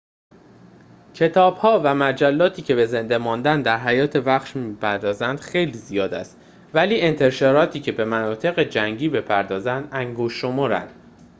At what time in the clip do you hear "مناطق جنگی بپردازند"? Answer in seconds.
8.05-9.87